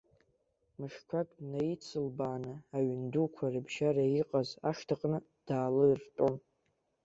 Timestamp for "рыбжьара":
3.53-4.05